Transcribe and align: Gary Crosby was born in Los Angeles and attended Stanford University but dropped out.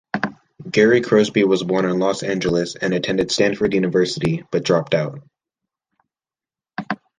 Gary 0.71 0.99
Crosby 1.01 1.43
was 1.43 1.61
born 1.61 1.85
in 1.85 1.99
Los 1.99 2.23
Angeles 2.23 2.75
and 2.75 2.91
attended 2.91 3.29
Stanford 3.31 3.75
University 3.75 4.43
but 4.49 4.63
dropped 4.65 4.95
out. 4.95 5.19